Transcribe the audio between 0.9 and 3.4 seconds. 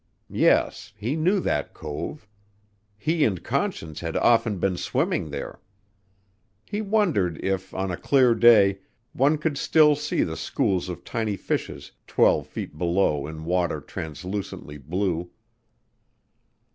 he knew that cove. He